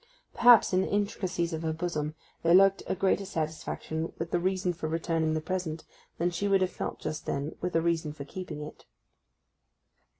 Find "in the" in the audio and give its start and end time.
0.73-0.89